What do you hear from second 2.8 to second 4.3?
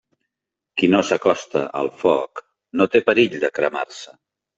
no té perill de cremar-se.